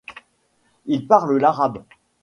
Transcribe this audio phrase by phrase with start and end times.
[0.87, 1.83] Ils parlent l'arabe.